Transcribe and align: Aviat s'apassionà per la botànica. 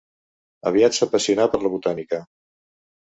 Aviat 0.71 0.97
s'apassionà 0.99 1.47
per 1.53 1.63
la 1.67 1.73
botànica. 1.77 2.23